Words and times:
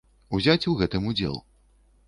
Узяць 0.37 0.65
у 0.71 0.73
гэтым 0.81 1.07
удзел. 1.13 1.39